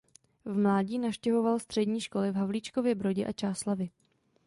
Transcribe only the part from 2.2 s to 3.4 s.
v Havlíčkově Brodě a